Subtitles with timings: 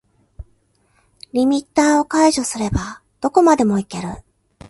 [1.31, 4.09] リミッターを解除すればどこまでもいける